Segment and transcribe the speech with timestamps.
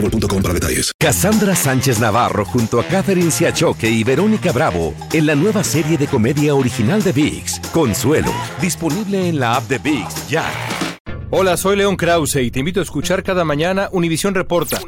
[0.00, 0.92] boostmobile.com para detalles.
[0.98, 6.06] Cassandra Sánchez Navarro junto a Catherine Siachoque y Verónica Bravo en la nueva serie de
[6.06, 10.44] comedia original de VIX, Consuelo, disponible en la app de VIX ya.
[11.30, 14.80] Hola, soy León Krause y te invito a escuchar cada mañana Univisión Reporta,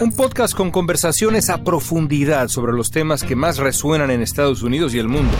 [0.00, 4.94] un podcast con conversaciones a profundidad sobre los temas que más resuenan en Estados Unidos
[4.94, 5.34] y el mundo.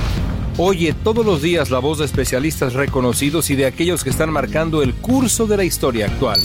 [0.59, 4.83] Oye todos los días la voz de especialistas reconocidos y de aquellos que están marcando
[4.83, 6.41] el curso de la historia actual.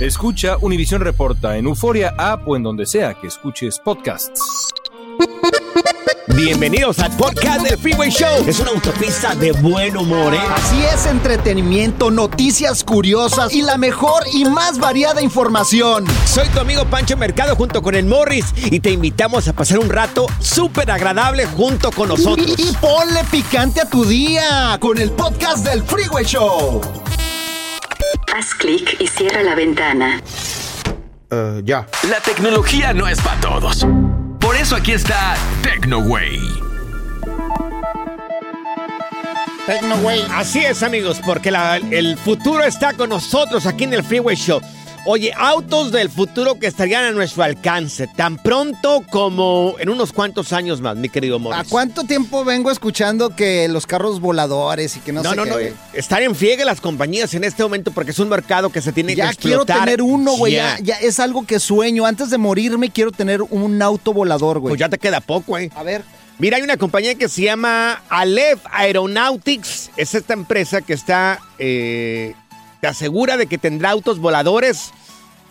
[0.00, 4.40] Escucha Univisión Reporta en Euforia App o en donde sea que escuches podcasts.
[6.36, 8.44] Bienvenidos al podcast del Freeway Show.
[8.46, 10.40] Es una autopista de buen humor, ¿eh?
[10.54, 16.04] Así es, entretenimiento, noticias curiosas y la mejor y más variada información.
[16.26, 19.88] Soy tu amigo Pancho Mercado junto con el Morris y te invitamos a pasar un
[19.88, 22.54] rato súper agradable junto con nosotros.
[22.56, 26.80] Y, y ponle picante a tu día con el podcast del Freeway Show.
[28.34, 30.20] Haz clic y cierra la ventana.
[31.30, 31.86] Uh, ya.
[32.08, 33.86] La tecnología no es para todos.
[34.40, 36.38] Por eso aquí está TecnoWay.
[39.66, 40.24] Tecnoway.
[40.32, 44.60] Así es, amigos, porque la- el futuro está con nosotros aquí en el Freeway Show.
[45.10, 50.52] Oye, autos del futuro que estarían a nuestro alcance, tan pronto como en unos cuantos
[50.52, 51.60] años más, mi querido Morris.
[51.60, 55.44] ¿A cuánto tiempo vengo escuchando que los carros voladores y que no, No, sé no,
[55.44, 55.70] qué?
[55.70, 55.76] no.
[55.98, 59.14] Están en friegue las compañías en este momento porque es un mercado que se tiene
[59.16, 59.86] Ya que quiero explotar.
[59.86, 60.52] tener uno, güey.
[60.52, 60.76] Ya.
[60.82, 61.00] Ya.
[61.00, 62.04] ya es algo que sueño.
[62.04, 64.72] Antes de morirme, quiero tener un auto volador, güey.
[64.72, 65.70] Pues ya te queda poco, ¿eh?
[65.74, 66.02] A ver.
[66.38, 69.88] Mira, hay una compañía que se llama Aleph Aeronautics.
[69.96, 72.34] Es esta empresa que está, eh,
[72.82, 74.90] te asegura de que tendrá autos voladores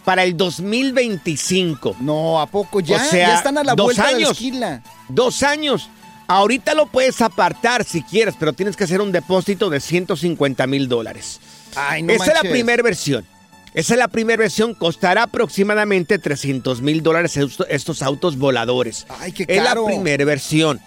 [0.07, 1.97] para el 2025.
[1.99, 2.95] No, ¿a poco ya?
[2.95, 4.31] O sea, ya están a la dos vuelta de la años.
[4.31, 4.81] esquina.
[5.09, 5.89] Dos años.
[6.29, 10.87] Ahorita lo puedes apartar si quieres, pero tienes que hacer un depósito de 150 mil
[10.87, 11.41] dólares.
[11.75, 13.25] Ay, no Esa es la primera versión.
[13.73, 14.73] Esa es la primera versión.
[14.75, 19.07] Costará aproximadamente 300 mil dólares esto- estos autos voladores.
[19.19, 19.87] Ay, qué Es la caro.
[19.87, 20.79] primera versión.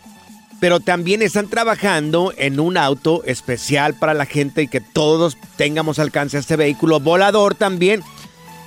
[0.61, 5.99] Pero también están trabajando en un auto especial para la gente y que todos tengamos
[5.99, 8.03] alcance a este vehículo volador también.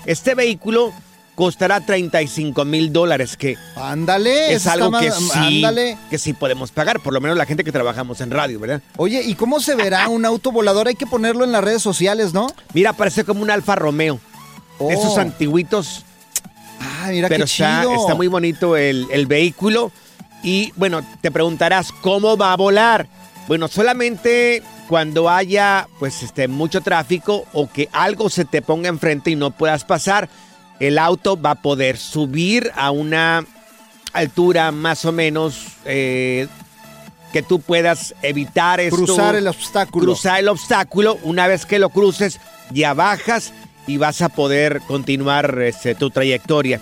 [0.06, 0.94] Este vehículo
[1.36, 4.54] costará 35 mil dólares, que Ándale.
[4.54, 5.98] es algo más- que sí, Ándale.
[6.10, 8.82] que sí podemos pagar, por lo menos la gente que trabajamos en radio, ¿verdad?
[8.98, 10.88] Oye, ¿y cómo se verá un auto volador?
[10.88, 12.48] Hay que ponerlo en las redes sociales, ¿no?
[12.74, 14.20] Mira, parece como un Alfa Romeo.
[14.78, 14.92] Oh.
[14.92, 16.04] Esos antiguitos
[16.80, 17.96] Ah, mira pero qué está, chido.
[17.96, 19.92] está muy bonito el, el vehículo.
[20.44, 23.08] Y bueno, te preguntarás cómo va a volar.
[23.48, 24.62] Bueno, solamente
[24.94, 29.50] cuando haya pues este mucho tráfico o que algo se te ponga enfrente y no
[29.50, 30.30] puedas pasar,
[30.80, 33.44] el auto va a poder subir a una
[34.14, 36.48] altura más o menos eh,
[37.32, 38.98] que tú puedas evitar esto.
[38.98, 40.06] Cruzar el obstáculo.
[40.06, 41.18] Cruzar el obstáculo.
[41.24, 42.40] Una vez que lo cruces,
[42.70, 43.52] ya bajas
[43.88, 46.80] y vas a poder continuar este, tu trayectoria.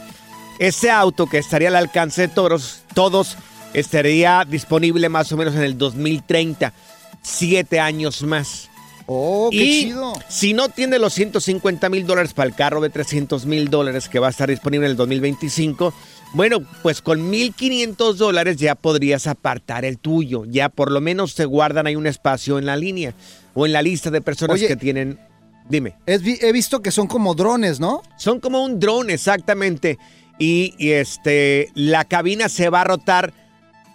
[0.60, 3.38] Ese auto que estaría al alcance de todos, todos
[3.74, 6.74] estaría disponible más o menos en el 2030.
[7.22, 8.70] Siete años más.
[9.08, 10.14] Oh, qué y chido.
[10.30, 14.20] si no tiene los 150 mil dólares para el carro de 300 mil dólares que
[14.20, 15.94] va a estar disponible en el 2025,
[16.34, 20.46] bueno, pues con 1.500 dólares ya podrías apartar el tuyo.
[20.46, 23.14] Ya por lo menos te guardan ahí un espacio en la línea
[23.54, 24.68] o en la lista de personas Oye.
[24.68, 25.20] que tienen...
[25.68, 25.96] Dime.
[26.06, 28.02] He visto que son como drones, ¿no?
[28.18, 30.00] Son como un dron, exactamente.
[30.40, 33.34] Y, y, este, la cabina se va a rotar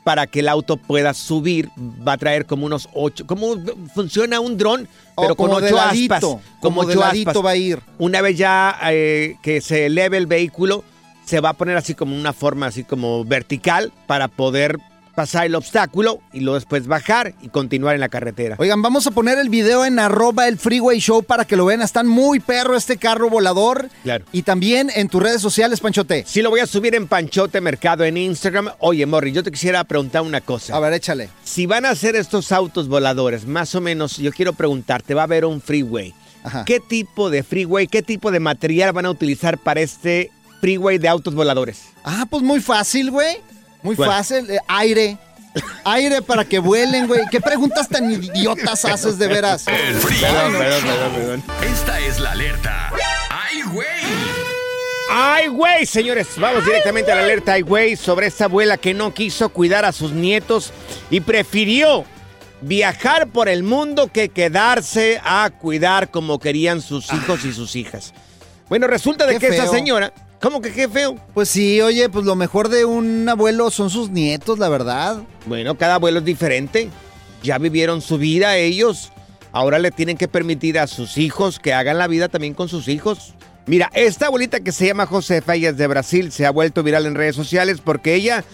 [0.07, 1.69] para que el auto pueda subir.
[2.07, 3.27] Va a traer como unos ocho.
[3.27, 3.57] ¿Cómo
[3.93, 4.89] funciona un dron?
[5.17, 6.55] O Pero con como ocho ladito, aspas.
[6.61, 7.37] como ocho aspas.
[7.45, 7.81] va a ir.
[7.99, 10.85] Una vez ya eh, que se eleve el vehículo,
[11.25, 14.79] se va a poner así como una forma así como vertical para poder
[15.17, 18.55] pasar el obstáculo y luego después bajar y continuar en la carretera.
[18.59, 21.83] Oigan, vamos a poner el video en arroba el Freeway Show para que lo vean.
[21.83, 23.89] Están muy perro este carro volador.
[24.05, 24.27] Claro.
[24.31, 26.25] Y también en tus redes sociales, Panchote.
[26.27, 28.71] Sí, lo voy a subir en Panchote Mercado en Instagram.
[28.79, 30.77] Oye, Morri, yo te quisiera preguntar una cosa.
[30.77, 31.31] A ver, échale.
[31.43, 35.25] Si van a hacer estos autos voladores, más o menos, yo quiero preguntarte, va a
[35.25, 36.15] haber un freeway.
[36.45, 36.65] Ajá.
[36.67, 40.31] ¿Qué tipo de freeway, qué tipo de material van a utilizar para este
[40.61, 41.85] freeway de autos voladores?
[42.05, 43.39] Ah, pues muy fácil, güey.
[43.87, 44.51] Muy fácil.
[44.51, 45.17] Eh, aire.
[45.85, 47.23] Aire para que vuelen, güey.
[47.31, 49.67] ¿Qué preguntas tan idiotas haces de veras?
[49.69, 51.43] El Freeway Perdón, perdón, perdón, perdón.
[51.73, 52.93] Esta es la alerta.
[53.31, 53.87] ¡Ay, güey!
[55.11, 55.87] ¡Ay, güey!
[55.87, 57.97] Señores, vamos directamente a la alerta ¡Ay, güey!
[57.97, 60.73] sobre esta abuela que no quiso cuidar a sus nietos
[61.11, 62.05] y prefirió
[62.61, 68.13] viajar por el mundo que quedarse a cuidar como querían sus hijos y sus hijas.
[68.69, 69.73] Bueno, resulta de Qué que esa feo.
[69.73, 70.13] señora...
[70.41, 71.17] ¿Cómo que qué feo?
[71.33, 75.23] Pues sí, oye, pues lo mejor de un abuelo son sus nietos, la verdad.
[75.47, 76.91] Bueno, cada abuelo es diferente.
[77.43, 79.13] Ya vivieron su vida ellos.
[79.53, 82.89] Ahora le tienen que permitir a sus hijos que hagan la vida también con sus
[82.89, 83.35] hijos.
[83.65, 87.07] Mira, esta abuelita que se llama Josefa, ella es de Brasil, se ha vuelto viral
[87.07, 88.45] en redes sociales porque ella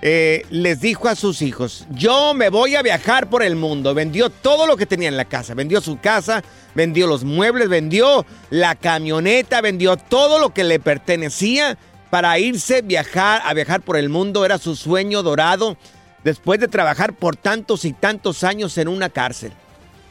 [0.00, 3.94] eh, les dijo a sus hijos, yo me voy a viajar por el mundo.
[3.94, 5.54] Vendió todo lo que tenía en la casa.
[5.54, 6.42] Vendió su casa,
[6.74, 11.76] vendió los muebles, vendió la camioneta, vendió todo lo que le pertenecía
[12.10, 14.44] para irse viajar, a viajar por el mundo.
[14.44, 15.76] Era su sueño dorado
[16.22, 19.52] después de trabajar por tantos y tantos años en una cárcel.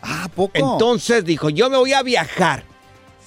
[0.01, 0.51] Ah, poco.
[0.53, 2.63] Entonces dijo, yo me voy a viajar.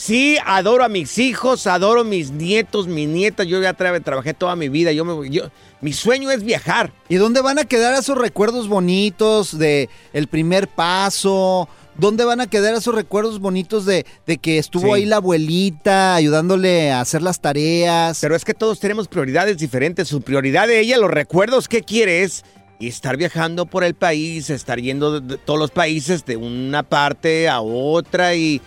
[0.02, 3.46] Sí, adoro a mis hijos, adoro a mis nietos, mis nietas.
[3.46, 4.92] Yo ya tra- trabajé toda mi vida.
[4.92, 5.50] Yo me voy- yo-
[5.82, 6.90] mi sueño es viajar.
[7.10, 11.68] ¿Y dónde van a quedar esos recuerdos bonitos de el primer paso?
[11.98, 15.02] ¿Dónde van a quedar esos recuerdos bonitos de, de que estuvo Sí.
[15.02, 18.18] ahí la abuelita ayudándole a hacer las tareas?
[18.22, 20.08] Pero es que todos tenemos prioridades diferentes.
[20.08, 22.42] Su prioridad de ella, los recuerdos que quiere es
[22.80, 27.50] estar viajando por el país, estar yendo de, de todos los países de una parte
[27.50, 28.62] a otra y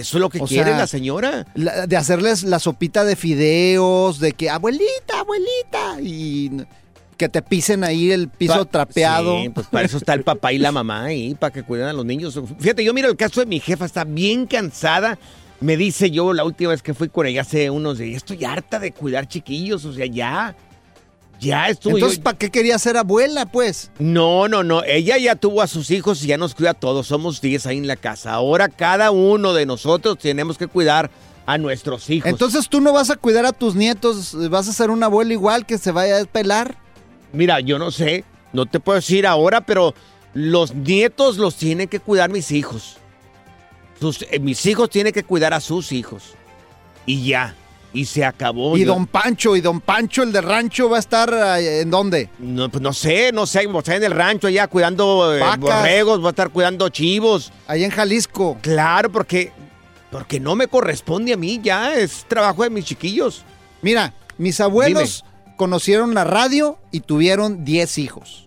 [0.00, 1.46] eso es lo que O quiere sea, la señora.
[1.54, 6.50] La- de hacerles la sopita de fideos, de que abuelita, abuelita, y
[7.16, 9.40] que te pisen ahí el piso Pa- trapeado.
[9.42, 11.92] Sí, pues para eso está el papá y la mamá ahí, para que cuiden a
[11.92, 12.38] los niños.
[12.58, 15.18] Fíjate, yo miro el caso de mi jefa, está bien cansada.
[15.60, 18.78] Me dice yo la última vez que fui con ella hace unos días, estoy harta
[18.78, 20.54] de cuidar chiquillos, o sea, ya.
[21.40, 21.94] Ya estuvo.
[21.96, 23.90] Entonces, yo- ¿para qué quería ser abuela, pues?
[23.98, 24.82] No, no, no.
[24.84, 27.06] Ella ya tuvo a sus hijos y ya nos cuida a todos.
[27.06, 28.32] Somos 10 ahí en la casa.
[28.32, 31.10] Ahora cada uno de nosotros tenemos que cuidar
[31.46, 32.28] a nuestros hijos.
[32.28, 34.36] Entonces, ¿tú no vas a cuidar a tus nietos?
[34.50, 36.76] ¿Vas a ser una abuela igual que se vaya a pelar?
[37.32, 39.94] Mira, yo no sé, no te puedo decir ahora, pero
[40.34, 42.96] los nietos los tienen que cuidar mis hijos.
[44.00, 46.34] Sus- eh, mis hijos tienen que cuidar a sus hijos.
[47.06, 47.54] Y ya.
[47.92, 48.76] Y se acabó.
[48.76, 51.90] y Yo- don Pancho, y don Pancho, el de rancho, va a estar eh, en
[51.90, 52.28] dónde?
[52.38, 53.66] No, pues no sé, no sé.
[53.66, 57.50] Voy a estar en el rancho allá cuidando eh, borregos, voy a estar cuidando chivos.
[57.66, 58.58] Allá en Jalisco.
[58.60, 59.52] Claro, porque,
[60.10, 61.94] porque no me corresponde a mí ya.
[61.94, 63.42] Es trabajo de mis chiquillos.
[63.80, 65.24] Mira, mis abuelos
[65.56, 68.46] conocieron la radio y tuvieron 10 hijos.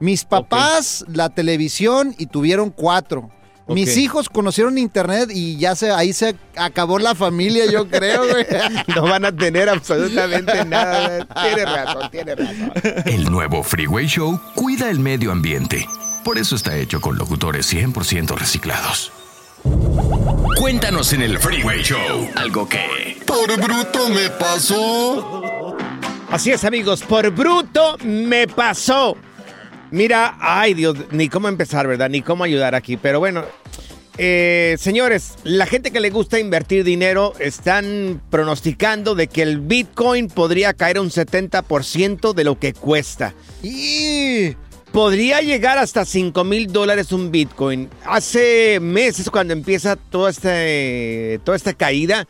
[0.00, 3.30] Mis papás la televisión y tuvieron 4.
[3.68, 8.46] Mis hijos conocieron internet y ya se ahí se acabó la familia, yo creo, güey.
[8.94, 11.26] No van a tener absolutamente nada.
[11.42, 12.72] Tiene razón, tiene razón.
[13.06, 15.86] El nuevo Freeway Show cuida el medio ambiente.
[16.24, 19.12] Por eso está hecho con locutores 100% reciclados.
[20.58, 23.20] Cuéntanos en el Freeway Show algo que...
[23.26, 25.76] Por bruto me pasó.
[26.30, 29.16] Así es, amigos, por bruto me pasó.
[29.92, 32.10] Mira, ay Dios, ni cómo empezar, ¿verdad?
[32.10, 33.44] Ni cómo ayudar aquí, pero bueno.
[34.18, 40.28] eh, señores, la gente que le gusta invertir dinero están pronosticando de que el Bitcoin
[40.28, 43.34] podría caer un 70% de lo que cuesta.
[43.62, 44.56] Y
[44.92, 47.88] Podría llegar hasta 5 mil dólares un Bitcoin.
[48.04, 52.28] Hace meses cuando empieza toda, este, toda esta caída,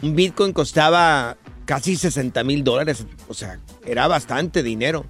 [0.00, 1.36] un Bitcoin costaba
[1.66, 3.04] casi 60 mil dólares.
[3.28, 5.04] O sea, era bastante dinero.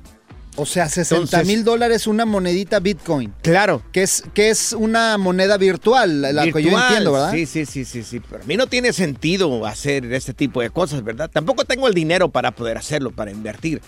[0.58, 3.32] O sea, 60 Entonces- mil dólares una monedita Bitcoin.
[3.42, 3.82] Claro.
[3.92, 6.82] Que es, que es una moneda virtual, la que yo Virtual.
[6.88, 7.32] entiendo, ¿verdad?
[7.32, 8.20] Sí, sí, sí, sí, sí.
[8.20, 11.30] Pero a mí no tiene sentido hacer este tipo de cosas, ¿verdad?
[11.32, 13.80] Tampoco tengo el dinero para poder hacerlo, para invertir.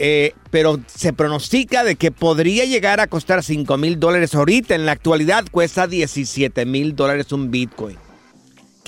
[0.00, 4.32] Eh, pero se pronostica de que podría llegar a costar 5 mil dólares.
[4.34, 7.96] Ahorita, en la actualidad, cuesta 17 mil dólares un Bitcoin.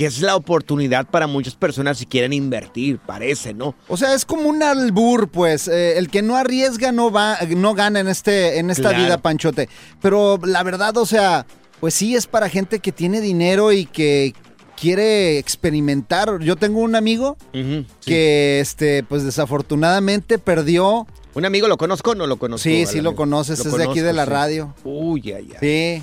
[0.00, 3.74] Que es la oportunidad para muchas personas si quieren invertir, parece, ¿no?
[3.86, 5.68] O sea, es como un albur, pues.
[5.68, 9.04] eh, el que no arriesga no va, no gana en este, en esta Claro.
[9.04, 9.68] vida, Panchote.
[10.00, 11.46] Pero la verdad, o sea,
[11.80, 14.34] pues sí es para gente que tiene dinero y que
[14.76, 16.40] quiere experimentar.
[16.40, 17.86] Yo tengo un amigo sí.
[18.04, 22.64] que, este, pues desafortunadamente perdió ¿Un amigo lo conozco o no lo conozco?
[22.64, 24.30] Sí, sí lo conoces, Lo es de aquí de la sí.
[24.30, 24.74] radio.
[24.82, 26.02] Uy, ay, ay.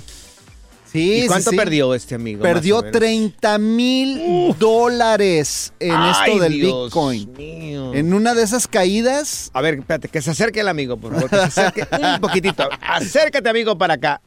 [0.90, 1.56] Sí, ¿Y cuánto sí.
[1.56, 2.42] perdió este amigo?
[2.42, 2.98] Perdió más o menos?
[2.98, 7.32] 30 mil dólares en Ay, esto del Dios Bitcoin.
[7.36, 7.94] mío.
[7.94, 11.28] En una de esas caídas, A ver, espérate, que se acerque el amigo, por favor.
[11.30, 12.68] Que se acerque un poquitito.
[12.80, 14.20] Acércate, amigo, para acá.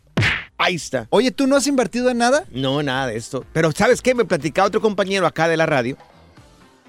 [0.57, 1.07] Ahí está.
[1.09, 2.45] oye, ¿tú no has invertido en nada?
[2.51, 3.43] No, nada de esto.
[3.53, 4.13] Pero ¿sabes qué?
[4.13, 5.97] Me platicaba otro compañero acá de la radio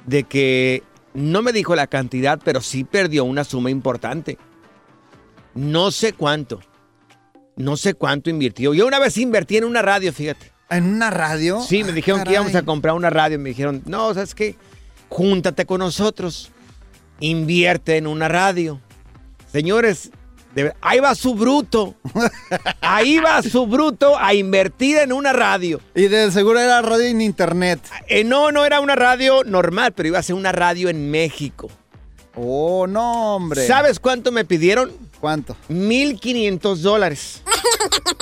[0.04, 0.82] de que
[1.14, 4.36] no me dijo la cantidad, pero sí perdió una suma importante.
[5.54, 6.60] No sé cuánto.
[7.56, 8.75] No sé cuánto invirtió.
[8.75, 10.50] Yo una vez invertí en una radio, fíjate.
[10.71, 11.61] ¿En una radio?
[11.61, 13.38] Sí, me Ah, dijeron que íbamos a comprar una radio.
[13.38, 14.56] Me dijeron, no, ¿sabes qué?
[15.09, 16.50] Júntate con nosotros.
[17.21, 18.80] Invierte en una radio.
[19.52, 20.11] Señores,
[20.54, 21.94] de ahí va su bruto.
[22.80, 25.80] Ahí va su bruto a invertir en una radio.
[25.94, 27.80] Y de seguro era radio en internet.
[28.09, 31.71] Eh, no, no era una radio normal, pero iba a ser una radio en México.
[32.35, 33.66] Oh, no, hombre.
[33.66, 34.90] ¿Sabes cuánto me pidieron?
[35.22, 35.56] ¿Cuánto?
[35.68, 37.42] 1.500 dólares.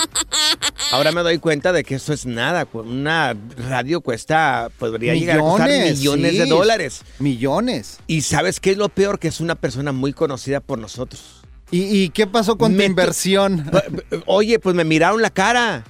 [0.91, 2.67] Ahora me doy cuenta de que eso es nada.
[2.73, 6.37] Una radio cuesta, podría llegar a costar millones sí.
[6.37, 7.01] de dólares.
[7.17, 7.97] Millones.
[8.05, 9.17] Y ¿sabes qué es lo peor?
[9.17, 11.41] Que es una persona muy conocida por nosotros.
[11.71, 13.71] ¿Y, y qué pasó con tu inversión?
[14.27, 15.83] Oye, pues me miraron la cara.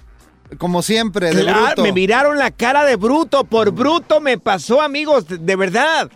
[0.59, 1.83] Como siempre, de Claro, bruto.
[1.83, 3.43] me miraron la cara de bruto.
[3.43, 6.09] Por bruto me pasó, amigos, de, de verdad.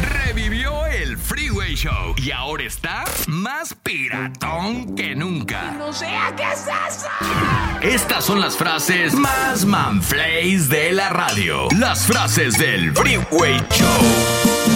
[0.00, 5.72] Revivió el Freeway Show y ahora está más piratón que nunca.
[5.72, 7.08] No sea qué es eso.
[7.82, 11.68] Estas son las frases más manflays de la radio.
[11.78, 14.66] Las frases del Freeway Show.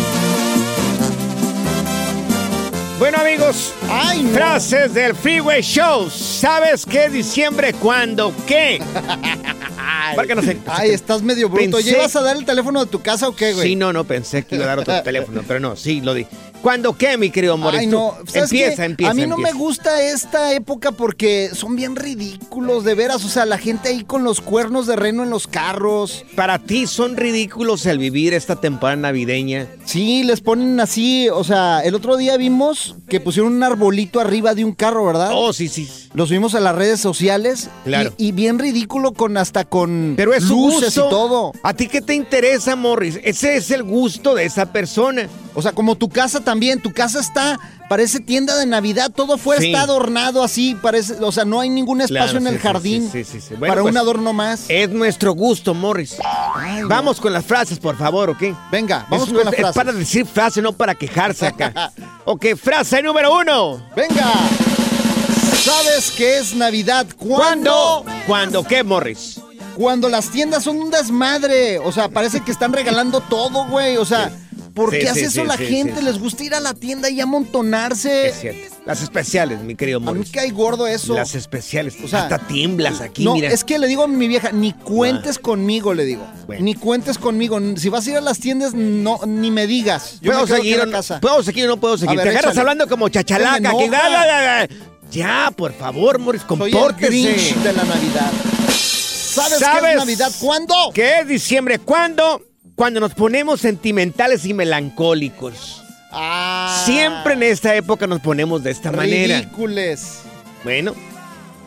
[3.01, 6.11] Bueno, amigos, hay frases del Freeway Show.
[6.11, 7.73] ¿Sabes qué es diciembre?
[7.73, 8.35] ¿Cuándo?
[8.47, 8.83] ¿Qué?
[10.15, 10.59] Porque no sé.
[10.67, 11.79] Ay, estás medio bruto.
[11.79, 13.69] Pensé- ¿Llevas a dar el teléfono de tu casa o qué, güey?
[13.69, 16.27] Sí, no, no, pensé que iba a dar otro teléfono, pero no, sí, lo di.
[16.63, 17.81] ¿Cuándo qué, mi querido Morris?
[17.81, 18.15] Ay, Tú no.
[18.27, 18.85] ¿sabes Empieza, qué?
[18.85, 19.11] empieza.
[19.13, 23.25] A mí no me gusta esta época porque son bien ridículos, de veras.
[23.25, 26.27] O sea, la gente ahí con los cuernos de reno en los carros.
[26.37, 29.69] Para ti son ridículos el vivir esta temporada navideña.
[29.87, 31.31] Sí, les ponen así.
[31.31, 35.31] O sea, el otro día vimos que pusieron un arbolito arriba de un carro, ¿verdad?
[35.33, 35.89] Oh, sí, sí.
[36.13, 37.71] Los vimos en las redes sociales.
[37.85, 38.13] Claro.
[38.19, 41.07] Y, y bien ridículo con hasta con Pero es su luces gusto.
[41.07, 41.53] y todo.
[41.63, 43.19] ¿A ti qué te interesa, Morris?
[43.23, 45.29] Ese es el gusto de esa persona.
[45.55, 47.59] O sea, como tu casa también, tu casa está,
[47.89, 49.69] parece tienda de Navidad, todo fuera Sí.
[49.69, 53.11] está adornado así, parece, o sea, no hay ningún espacio Claro, en sí, el jardín
[53.13, 53.25] sí.
[53.59, 54.65] Bueno, para pues, un adorno más.
[54.69, 56.17] Es nuestro gusto, Morris.
[56.55, 56.89] Ay, no.
[56.89, 58.43] Vamos con las frases, por favor, ¿ok?
[58.71, 59.77] Venga, vamos Es- con las es frases.
[59.77, 61.93] para decir frase, no para quejarse acá.
[62.27, 63.83] ok, frase número uno.
[63.97, 64.33] Venga.
[65.65, 67.07] ¿Sabes qué es Navidad?
[67.19, 68.03] ¿Cuándo?
[68.05, 68.25] ¿Cuándo?
[68.27, 69.40] ¿Cuándo qué, Morris?
[69.77, 71.79] Cuando las tiendas son un desmadre.
[71.79, 73.97] O sea, parece que están regalando todo, güey.
[73.97, 74.31] O sea,
[74.75, 76.03] ¿por qué sí, hace eso sí, la gente?
[76.03, 78.29] Les gusta ir a la tienda y amontonarse.
[78.29, 78.77] Es cierto.
[78.87, 80.31] Las especiales, mi querido A mí Morris.
[80.33, 81.15] cae gordo eso.
[81.15, 81.97] Las especiales.
[82.03, 83.49] O sea, Hasta tiemblas aquí, no, mira.
[83.51, 86.27] es que le digo a mi vieja, ni cuentes conmigo, le digo.
[86.47, 86.65] Bueno.
[86.65, 87.61] Ni cuentes conmigo.
[87.77, 90.19] Si vas a ir a las tiendas, no, ni me digas.
[90.23, 91.21] Yo ¿Puedo me seguir en casa.
[91.21, 92.13] ¿Puedo seguir o no puedo seguir?
[92.13, 92.61] A ver, Te agarras échale.
[92.61, 93.61] hablando como chachalaca.
[93.71, 94.69] Da, da, da.
[95.11, 97.11] Ya, por favor, Morris, Soy el compórtese.
[97.11, 98.31] Grinch de la Navidad.
[99.43, 100.33] ¿Sabes, qué ¿Sabes es Navidad?
[100.41, 100.75] ¿Cuándo?
[100.95, 101.79] ¿Qué es diciembre?
[101.79, 102.43] ¿Cuándo?
[102.75, 105.83] Cuando nos ponemos sentimentales y melancólicos.
[106.13, 109.39] Ah, Siempre en esta época nos ponemos de esta manera.
[109.41, 110.21] Ridícules.
[110.65, 110.95] Bueno,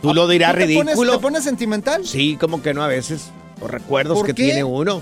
[0.01, 1.13] tú lo dirás ¿Tú te pones- ridículo.
[1.13, 2.05] ¿Te pones sentimental?
[2.05, 3.29] Sí, como que no a veces.
[3.61, 4.43] Los recuerdos ¿Por que qué?
[4.45, 5.01] tiene uno.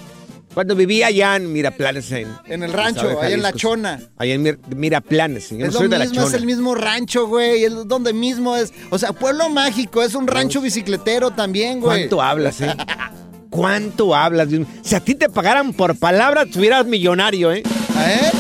[0.54, 4.02] Cuando vivía allá en Miraplanes, en, En el rancho, ahí en la chona.
[4.18, 5.50] Allá en Mir- Miraplanes.
[5.50, 6.38] Yo no es lo soy de la mismo, es chona.
[6.38, 7.64] el mismo rancho, güey.
[7.64, 8.74] Es donde mismo es.
[8.90, 12.00] O sea, pueblo mágico, es un rancho bicicletero también, güey.
[12.10, 12.76] ¿Cuánto hablas, eh?
[13.50, 14.48] ¿Cuánto hablas?
[14.82, 17.64] Si a ti te pagaran por palabra, estuvieras millonario, ¿eh?
[17.66, 18.32] ¿Eh?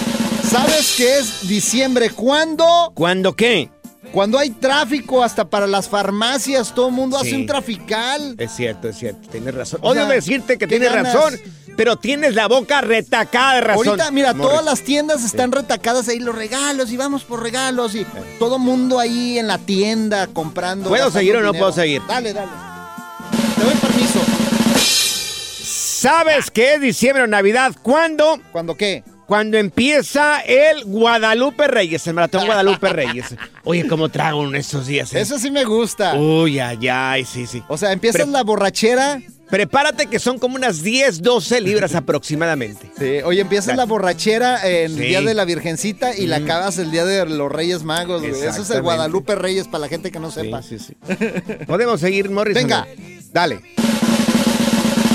[0.50, 2.10] ¿Sabes qué es diciembre?
[2.10, 2.92] ¿Cuándo?
[2.94, 3.70] ¿Cuándo qué?
[4.12, 8.36] Cuando hay tráfico hasta para las farmacias, todo el mundo hace un trafical.
[8.38, 9.30] Es cierto, es cierto.
[9.30, 9.80] Tienes razón.
[9.84, 11.14] Odio decirte que ¿qué tienes ganas?
[11.14, 11.40] razón,
[11.78, 13.88] pero tienes la boca retacada de razón.
[13.88, 14.52] Ahorita, mira, Morris.
[14.52, 18.06] todas las tiendas están retacadas ahí, los regalos, y vamos por regalos, y
[18.38, 20.90] todo mundo ahí en la tienda comprando.
[20.90, 21.60] ¿Puedo seguir o no dinero.
[21.60, 22.02] puedo seguir?
[22.08, 22.52] Dale, dale.
[23.56, 24.20] Te doy permiso.
[25.64, 27.74] ¿Sabes qué es diciembre o Navidad?
[27.82, 28.42] ¿Cuándo?
[28.52, 29.04] ¿Cuándo qué?
[29.32, 33.28] Cuando empieza el Guadalupe Reyes, el maratón Guadalupe Reyes.
[33.64, 35.14] Oye, ¿cómo trago en esos días?
[35.14, 35.22] eh?
[35.22, 36.16] Eso sí me gusta.
[36.16, 37.64] Uy, ay, ay, sí, sí.
[37.70, 39.22] O sea, empiezas Pre- la borrachera.
[39.50, 42.92] Prepárate que son como unas 10, 12 libras aproximadamente.
[43.00, 45.00] Sí, oye, empiezas la borrachera el Sí.
[45.04, 48.24] día de la Virgencita y la acabas el día de los Reyes Magos.
[48.24, 48.82] Eso es el.
[48.82, 50.62] Guadalupe Reyes para la gente que no sepa.
[50.62, 50.94] sí, sí.
[51.68, 52.56] ¿Podemos seguir, Morris?
[52.56, 52.86] Venga.
[53.32, 53.62] Dale.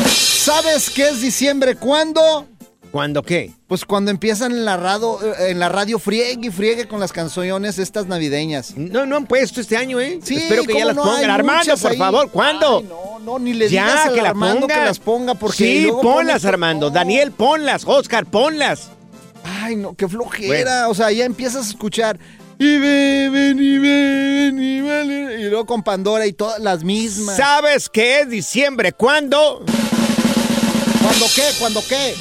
[0.07, 1.75] ¿Sabes qué es diciembre?
[1.77, 2.49] ¿Cuándo?
[2.97, 3.53] ¿Cuándo qué?
[3.69, 7.79] Pues cuando empiezan en la, radio, en la radio friegue y friegue con las canciones
[7.79, 8.75] estas navideñas.
[8.75, 10.19] No, no han puesto este año, ¿eh?
[10.23, 11.03] Sí, Espero que ya ¿cómo las no?
[11.03, 11.31] pongan.
[11.31, 11.99] Armando, por ahí.
[11.99, 12.79] favor, ¿cuándo?
[12.79, 14.75] Ay, no, no, ni le ya, digas que la Armando ponga.
[14.77, 16.89] que las ponga porque Sí, luego ponlas, Armando.
[16.89, 17.83] Daniel, ponlas.
[17.85, 18.89] Oscar, ponlas.
[19.45, 20.89] Ay, no, qué flojera.
[20.89, 22.19] O sea, ya empiezas a escuchar.
[22.59, 25.41] Y beben, y beben, y beben.
[25.41, 27.37] Y luego con Pandora y todas las mismas.
[27.37, 28.93] ¿Sabes qué es diciembre?
[28.95, 29.63] ¿Cuándo?
[31.03, 31.43] ¿Cuándo qué?
[31.59, 32.15] ¿Cuándo qué?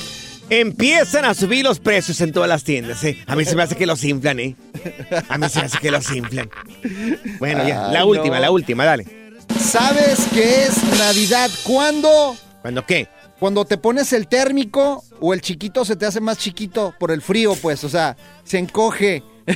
[0.50, 3.18] Empiezan a subir los precios en todas las tiendas, ¿eh?
[3.26, 4.56] A mí se me hace que los inflan, ¿eh?
[5.28, 6.50] A mí se me hace que los inflan.
[7.40, 8.42] Bueno, ya, Ay, la última, no.
[8.42, 9.06] la última, dale.
[9.60, 11.50] ¿Sabes qué es Navidad?
[11.64, 12.36] ¿Cuándo?
[12.62, 13.08] ¿Cuándo qué?
[13.40, 17.22] Cuando te pones el térmico o el chiquito se te hace más chiquito por el
[17.22, 19.24] frío, pues, o sea, se encoge.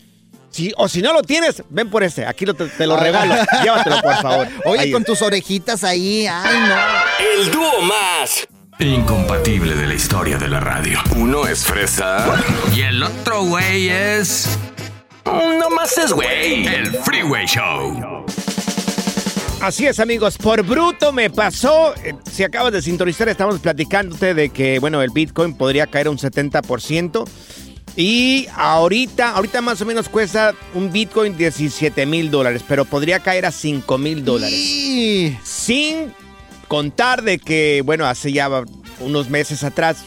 [0.55, 2.25] si, o si no lo tienes, ven por este.
[2.27, 3.35] Aquí lo- te, te lo regalo.
[3.62, 4.49] Llévatelo, por favor.
[4.67, 5.07] Oye, Ahí con es.
[5.07, 6.77] tus orejitas ahí, ay no.
[7.43, 8.47] El dúo más
[8.79, 10.99] incompatible de la historia de la radio.
[11.17, 12.25] Uno es fresa
[12.75, 14.59] y el otro güey es.
[15.25, 16.67] No más es güey.
[16.67, 18.25] El Freeway Show.
[19.61, 20.37] Así es, amigos.
[20.37, 21.95] Por bruto me pasó.
[22.05, 26.19] eh, Si acabas de sintonizar, estamos platicándote de que, bueno, el Bitcoin podría caer un
[26.19, 27.25] 70%.
[27.97, 33.47] Y ahorita, ahorita más o menos cuesta un Bitcoin 17 mil dólares, pero podría caer
[33.47, 34.59] a 5 mil dólares.
[34.59, 36.13] Y- Sin
[36.67, 38.51] contar de que, bueno, hace ya
[39.01, 39.99] unos meses atrás,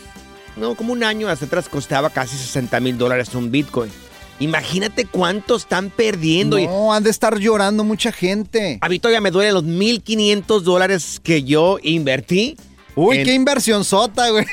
[0.58, 3.92] no, como un año hacia atrás costaba casi 60 mil dólares un Bitcoin.
[4.40, 6.60] Imagínate cuánto están perdiendo.
[6.60, 8.78] No, han de estar llorando mucha gente.
[8.82, 12.56] A mí todavía me duelen los 1.500 dólares que yo invertí.
[12.98, 14.46] Uy, qué inversión sota, güey.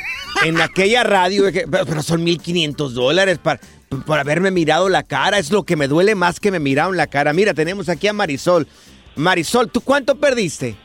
[0.45, 3.59] En aquella radio, güey, que- pero, pero son 1.500 dólares para,
[4.07, 5.39] por haberme mirado la cara.
[5.39, 7.33] Es lo que me duele más que me miraron la cara.
[7.33, 8.67] Mira, tenemos aquí a Marisol.
[9.17, 10.77] Marisol, ¿tú cuánto perdiste?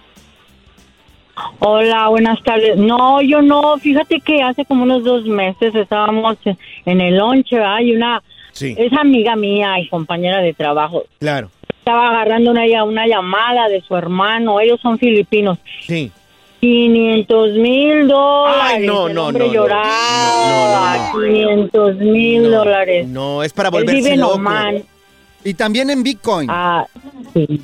[1.60, 2.78] Hola, buenas tardes.
[2.78, 3.78] No, yo no.
[3.78, 6.38] Fíjate que hace como unos dos meses estábamos
[6.86, 7.80] en el lonche, ¿verdad?
[7.80, 8.76] Y una Sí.
[8.78, 11.04] es amiga mía y compañera de trabajo.
[11.20, 11.50] Claro.
[11.80, 14.60] Estaba agarrando una, una llamada de su hermano.
[14.60, 15.58] Ellos son filipinos.
[15.88, 16.12] Sí.
[16.60, 18.62] 500 mil dólares.
[18.64, 19.54] Ay, no, El no, no, no.
[19.54, 21.12] lloraba.
[21.14, 23.08] 500 mil dólares.
[23.08, 24.34] No, es para volverse loco.
[24.36, 24.84] Oman.
[25.44, 26.50] Y también en Bitcoin.
[26.52, 26.86] Ah,
[27.34, 27.62] sí.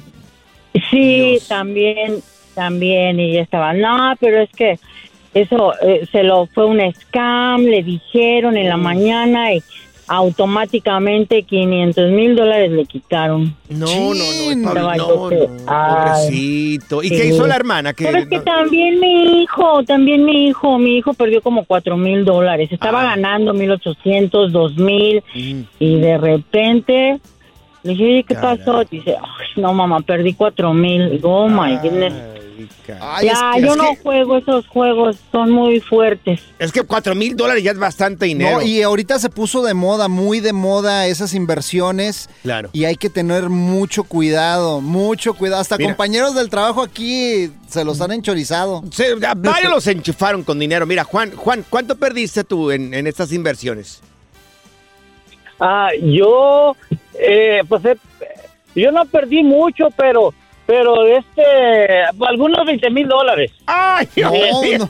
[0.90, 2.22] Sí, también,
[2.54, 3.20] también.
[3.20, 4.80] Y ella estaba, no, pero es que
[5.34, 9.62] eso eh, se lo fue un scam, le dijeron en la mañana y
[10.08, 13.56] automáticamente 500 mil dólares le quitaron.
[13.70, 17.04] No, no, no, es pa- Estaba no, que- no, pobrecito.
[17.04, 17.16] ¿Y Sí.
[17.18, 17.94] qué hizo la hermana?
[17.94, 21.66] Que Pero es que no- también mi hijo, también mi hijo, mi hijo perdió como
[21.66, 22.70] cuatro mil dólares.
[22.72, 23.16] Estaba Ah.
[23.16, 25.62] ganando mil ochocientos, dos mil Mm.
[25.80, 27.20] y de repente
[27.84, 28.58] le dije, ¿qué Caray.
[28.58, 28.84] pasó?
[28.90, 31.10] Dice, "Ay, no mamá, perdí cuatro mil.
[31.12, 32.14] Digo, oh my goodness.
[33.02, 36.42] Ay, ya, es que- yo es no que- juego esos juegos, son muy fuertes.
[36.60, 38.58] Es que cuatro mil dólares ya es bastante dinero.
[38.58, 42.30] No, y ahorita se puso de moda, muy de moda esas inversiones.
[42.44, 42.70] Claro.
[42.74, 45.62] Y hay que tener mucho cuidado, mucho cuidado.
[45.62, 45.90] Hasta Mira.
[45.92, 48.84] compañeros del trabajo aquí se los han enchorizado.
[48.92, 50.86] Se- varios los enchufaron con dinero.
[50.86, 54.02] Mira, Juan, Juan, ¿cuánto perdiste tú en, en estas inversiones?
[55.60, 56.76] Ah, yo,
[57.20, 57.96] eh, pues, eh,
[58.76, 60.34] yo no perdí mucho, pero,
[60.66, 63.52] pero este, algunos 20 mil dólares.
[63.66, 64.40] ¡Ay, No, no.
[64.80, 64.90] No,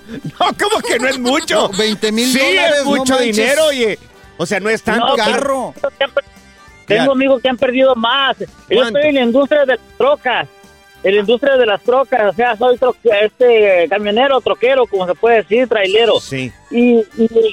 [0.57, 1.69] ¿cómo que no es mucho?
[1.71, 3.99] No, 20 mil sí, dólares, es mucho dinero, oye.
[4.37, 5.07] O sea, no es tanto.
[5.07, 5.73] No, carro.
[6.85, 8.37] Tengo amigos que han perdido más.
[8.69, 10.47] Yo estoy en la industria de las trocas,
[11.03, 15.15] en la industria de las trocas, o sea, soy tro- este camionero, troquero, como se
[15.15, 16.19] puede decir, trailero.
[16.19, 16.51] Sí.
[16.69, 17.05] Y, y,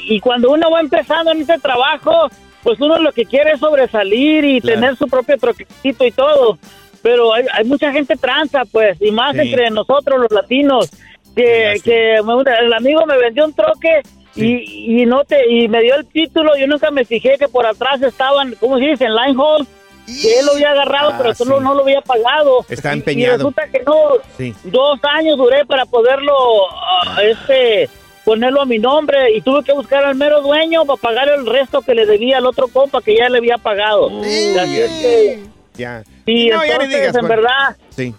[0.09, 2.29] y cuando uno va empezando en este trabajo,
[2.63, 4.81] pues uno lo que quiere es sobresalir y Claro.
[4.81, 6.59] tener su propio troquecito y todo.
[7.03, 9.41] Pero hay, hay mucha gente tranza, pues, y más Sí.
[9.41, 10.88] entre nosotros los latinos,
[11.35, 14.03] que, que me- el amigo me vendió un troque
[14.37, 17.67] y, y no te y me dio el título, yo nunca me fijé que por
[17.67, 19.05] atrás estaban, ¿cómo se dice?
[19.07, 19.67] En line hold,
[20.07, 21.65] que él lo había agarrado, Ah, pero solo sí.
[21.65, 22.65] no lo había pagado.
[22.69, 23.35] Está empeñado.
[23.35, 23.95] Y resulta que no,
[24.37, 24.55] Sí.
[24.65, 26.35] dos años duré para poderlo
[26.71, 27.88] ah, este
[28.25, 31.81] ponerlo a mi nombre y tuve que buscar al mero dueño para pagar el resto
[31.83, 34.11] que le debía al otro compa que ya le había pagado.
[34.21, 35.41] Así es que,
[35.77, 36.03] Ya.
[36.27, 38.15] sí, No, ya ni digas, en verdad, Sí.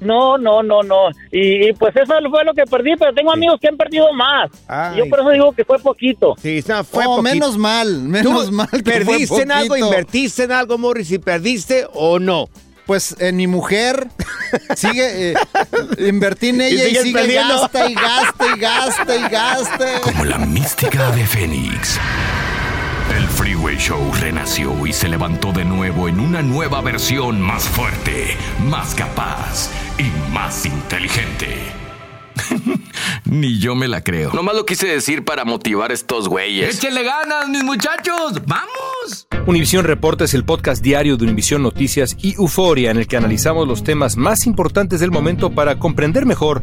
[0.00, 1.08] no, no, no, no.
[1.32, 4.50] Y, y, pues eso fue lo que perdí, pero tengo amigos que han perdido más.
[4.68, 4.98] Ay.
[4.98, 6.34] Yo por eso digo que fue poquito.
[6.40, 7.22] Sí, no, fue Oh, poquito.
[7.22, 8.68] menos mal, menos ¿Tú mal.
[8.70, 9.76] que fue ¿Perdiste en algo?
[9.76, 11.10] ¿Invertiste en algo, Morris?
[11.10, 12.48] ¿Y perdiste o no?
[12.86, 14.06] Pues en mi mujer
[14.74, 15.34] sigue, eh,
[15.98, 17.60] invertí en ella y, sigue perdiendo.
[17.60, 20.00] gasta y gasta y gasta y gasta.
[20.00, 21.98] Como la mística de Fénix.
[23.58, 28.36] El Freeway Show renació y se levantó de nuevo en una nueva versión más fuerte,
[28.64, 31.56] más capaz y más inteligente.
[33.24, 34.32] Ni yo me la creo.
[34.32, 36.76] Nomás lo quise decir para motivar a estos güeyes.
[36.76, 38.40] ¡Échenle ganas, mis muchachos!
[38.46, 39.26] ¡Vamos!
[39.46, 43.66] Univisión Reporta es el podcast diario de Univisión Noticias y Euforia en el que analizamos
[43.66, 46.62] los temas más importantes del momento para comprender mejor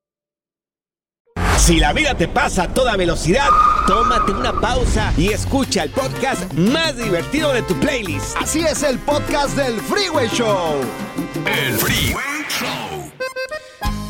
[1.61, 3.47] Si la vida te pasa a toda velocidad,
[3.85, 8.35] tómate una pausa y escucha el podcast más divertido de tu playlist.
[8.35, 10.81] Así es el podcast del Freeway Show.
[11.45, 13.11] El Freeway Show.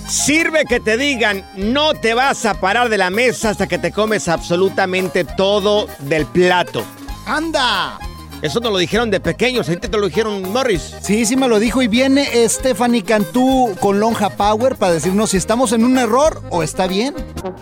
[0.07, 3.91] Sirve que te digan, no te vas a parar de la mesa hasta que te
[3.91, 6.85] comes absolutamente todo del plato.
[7.25, 7.99] ¡Anda!
[8.41, 10.95] Eso nos lo dijeron de pequeños, ahorita te lo dijeron Morris.
[11.01, 15.37] Sí, sí me lo dijo y viene Stephanie Cantú con Lonja Power para decirnos si
[15.37, 17.13] estamos en un error o está bien.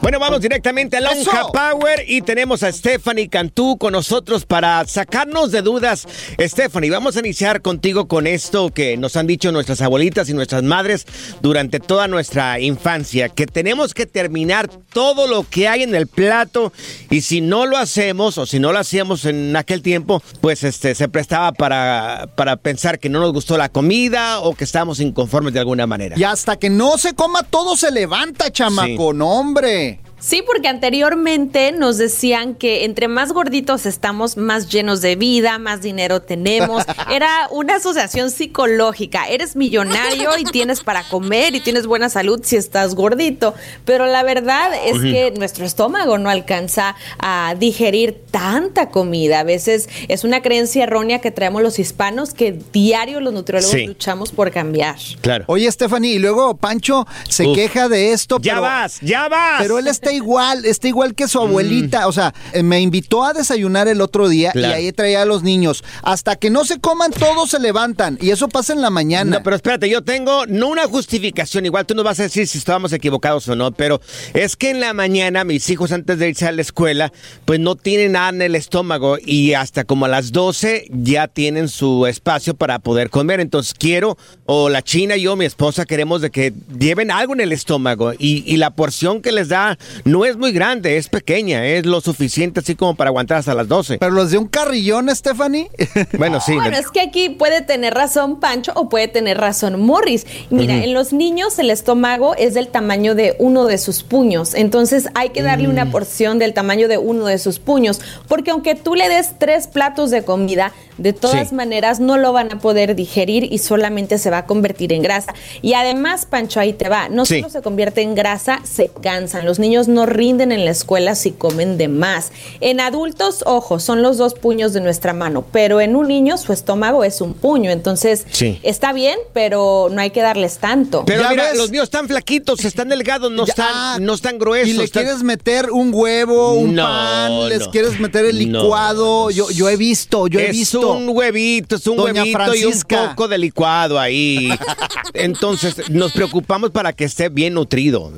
[0.01, 1.51] Bueno, vamos directamente a Lonja ¡Eso!
[1.51, 6.07] Power y tenemos a Stephanie Cantú con nosotros para sacarnos de dudas.
[6.39, 10.63] Stephanie, vamos a iniciar contigo con esto que nos han dicho nuestras abuelitas y nuestras
[10.63, 11.05] madres
[11.41, 16.71] durante toda nuestra infancia, que tenemos que terminar todo lo que hay en el plato
[17.09, 20.95] y si no lo hacemos o si no lo hacíamos en aquel tiempo, pues este,
[20.95, 25.53] se prestaba para, para pensar que no nos gustó la comida o que estábamos inconformes
[25.53, 26.17] de alguna manera.
[26.17, 29.99] Y hasta que no se coma todo se levanta, chamaco, no hombre.
[30.19, 35.81] Sí, porque anteriormente nos decían que entre más gorditos estamos, más llenos de vida, más
[35.81, 36.83] dinero tenemos.
[37.11, 39.27] Era una asociación psicológica.
[39.29, 43.53] Eres millonario y tienes para comer y tienes buena salud si estás gordito.
[43.85, 49.39] Pero la verdad es que nuestro estómago no alcanza a digerir tanta comida.
[49.39, 53.85] A veces es una creencia errónea que traemos los hispanos que diario los nutriólogos Sí.
[53.87, 54.95] luchamos por cambiar.
[55.21, 55.45] Claro.
[55.47, 57.55] Oye, Stephanie, y luego Pancho se Uf.
[57.55, 58.37] queja de esto.
[58.41, 59.59] Ya pero- vas, ya vas.
[59.61, 62.07] Pero él está igual, está igual que su abuelita.
[62.07, 64.73] O sea, eh, me invitó a desayunar el otro día Claro.
[64.73, 65.83] y ahí traía a los niños.
[66.03, 68.17] Hasta que no se coman, todos se levantan.
[68.21, 69.37] Y eso pasa en la mañana.
[69.37, 72.57] No, pero espérate, yo tengo no una justificación, igual tú nos vas a decir si
[72.57, 74.01] estábamos equivocados o no, pero
[74.33, 77.11] es que en la mañana mis hijos antes de irse a la escuela,
[77.45, 81.67] pues no tienen nada en el estómago y hasta como a las 12 ya tienen
[81.69, 83.39] su espacio para poder comer.
[83.39, 87.51] Entonces quiero, o la china yo, mi esposa, queremos de que lleven algo en el
[87.51, 91.85] estómago y, y la porción que les da no es muy grande, es pequeña, es
[91.85, 93.97] lo suficiente así como para aguantar hasta las 12.
[93.99, 95.69] Pero los de un carrillón, Stephanie.
[96.17, 96.53] Bueno, sí.
[96.55, 100.25] Bueno, es que aquí puede tener razón Pancho o puede tener razón Morris.
[100.49, 104.53] Mira, en los niños el estómago es del tamaño de uno de sus puños.
[104.53, 105.71] Entonces hay que darle Mm.
[105.71, 107.99] una porción del tamaño de uno de sus puños.
[108.27, 111.55] Porque aunque tú le des tres platos de comida, de todas Sí.
[111.55, 115.33] maneras no lo van a poder digerir y solamente se va a convertir en grasa.
[115.61, 117.07] Y además, Pancho, ahí te va.
[117.09, 117.37] No Sí.
[117.39, 119.45] solo se convierte en grasa, se cansan.
[119.45, 122.31] Los niños no rinden en la escuela si comen de más.
[122.61, 126.53] En adultos, ojo, son los dos puños de nuestra mano, pero en un niño su
[126.53, 127.71] estómago es un puño.
[127.71, 128.59] Entonces, Sí.
[128.63, 131.03] está bien, pero no hay que darles tanto.
[131.05, 134.69] Pero mira, los míos están flaquitos, están delgados, no están, no están gruesos.
[134.69, 137.71] Y le están- quieres meter un huevo, un No, pan, les no.
[137.71, 138.61] quieres meter el No.
[138.63, 139.29] licuado.
[139.31, 140.93] Yo, yo he visto, yo he es visto.
[140.93, 142.95] un huevito, es un Doña huevito Francisca.
[142.95, 144.49] y un poco de licuado ahí.
[145.13, 148.11] Entonces, nos preocupamos para que esté bien nutrido.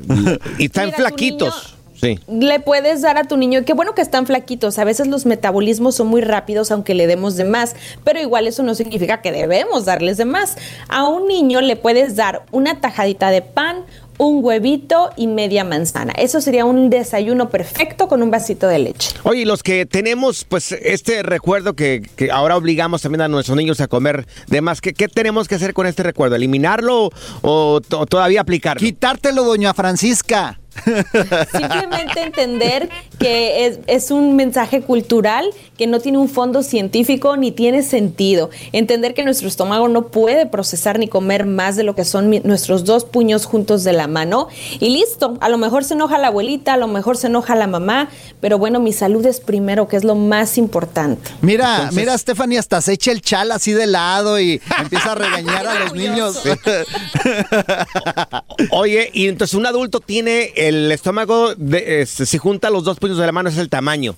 [0.57, 1.60] Y están Mira, flaquitos.
[2.01, 2.19] Sí.
[2.27, 5.95] le puedes dar a tu niño, qué bueno que están flaquitos, a veces los metabolismos
[5.95, 9.85] son muy rápidos aunque le demos de más, pero igual eso no significa que debemos
[9.85, 10.57] darles de más.
[10.89, 13.85] A un niño le puedes dar una tajadita de pan,
[14.17, 16.13] un huevito y media manzana.
[16.15, 19.11] Eso sería un desayuno perfecto con un vasito de leche.
[19.23, 23.57] Oye, y los que tenemos, pues, este recuerdo que, que ahora obligamos también a nuestros
[23.57, 26.35] niños a comer de más, ¿qué, qué tenemos que hacer con este recuerdo?
[26.35, 27.09] ¿Eliminarlo
[27.41, 28.79] o, to- todavía aplicarlo?
[28.79, 30.59] Quitártelo, doña Francisca.
[31.51, 35.45] Simplemente entender que es, es un mensaje cultural
[35.77, 38.49] que no tiene un fondo científico ni tiene sentido.
[38.71, 42.39] Entender que nuestro estómago no puede procesar ni comer más de lo que son mi-
[42.39, 44.47] nuestros dos puños juntos de la mano.
[44.79, 47.67] Y listo, a lo mejor se enoja la abuelita, a lo mejor se enoja la
[47.67, 51.29] mamá, pero bueno, mi salud es primero, que es lo más importante.
[51.41, 55.15] Mira, Entonces- mira, Stephanie, hasta se echa el chal así de lado y empieza a
[55.15, 56.41] regañar a los niños.
[58.71, 63.17] Oye, y entonces un adulto tiene el estómago, de, este, si junta los dos puños
[63.17, 64.15] de la mano es el tamaño.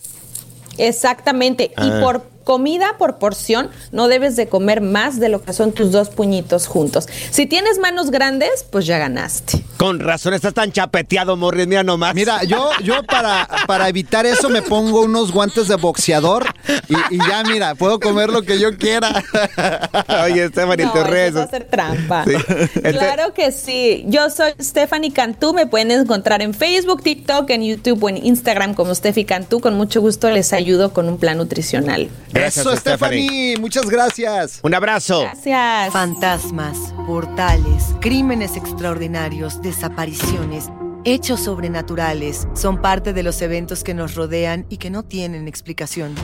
[0.77, 1.71] Exactamente.
[1.75, 1.85] Ah.
[1.85, 5.91] Y por comida por porción, no debes de comer más de lo que son tus
[5.91, 7.07] dos puñitos juntos.
[7.31, 9.63] Si tienes manos grandes, pues ya ganaste.
[9.77, 12.13] Con razón estás tan chapeteado, Morris, mira nomás.
[12.15, 16.45] Mira, yo, yo para, para evitar eso me pongo unos guantes de boxeador
[16.89, 19.23] y, y ya, mira, puedo comer lo que yo quiera.
[20.25, 21.39] Oye, Stephanie, No, te rezo.
[21.39, 22.25] es hacer trampa.
[22.25, 22.33] Sí.
[22.75, 24.05] Este- Claro que sí.
[24.07, 25.53] Yo soy Stephanie Cantú.
[25.53, 29.59] Me pueden encontrar en Facebook, TikTok, en YouTube o en Instagram como Steffi Cantú.
[29.59, 32.09] Con mucho gusto les ayudo con un plan nutricional.
[32.33, 33.23] Gracias, eso, Stephanie.
[33.23, 33.57] Stephanie.
[33.57, 34.59] Muchas gracias.
[34.63, 35.21] Un abrazo.
[35.21, 35.93] Gracias.
[35.93, 40.69] Fantasmas, portales, crímenes extraordinarios, desapariciones,
[41.05, 46.15] hechos sobrenaturales son parte de los eventos que nos rodean y que no tienen explicación.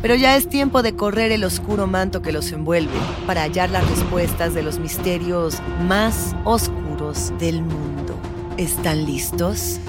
[0.00, 3.88] Pero ya es tiempo de correr el oscuro manto que los envuelve para hallar las
[3.88, 8.16] respuestas de los misterios más oscuros del mundo.
[8.56, 9.80] ¿Están listos?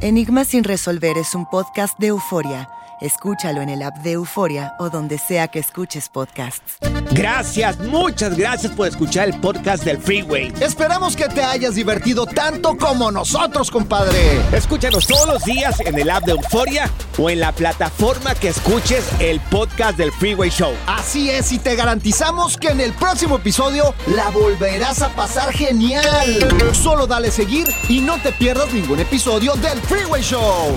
[0.00, 2.68] Enigma sin resolver es un podcast de euforia.
[3.00, 6.78] Escúchalo en el app de Euforia o donde sea que escuches podcasts.
[7.12, 10.52] Gracias, muchas gracias por escuchar el podcast del Freeway.
[10.60, 14.40] Esperamos que te hayas divertido tanto como nosotros, compadre.
[14.52, 19.04] Escúchanos todos los días en el app de Euforia o en la plataforma que escuches
[19.20, 20.72] el podcast del Freeway Show.
[20.86, 26.36] Así es, y te garantizamos que en el próximo episodio la volverás a pasar genial.
[26.72, 30.76] Solo dale seguir y no te pierdas ningún episodio del Freeway Show.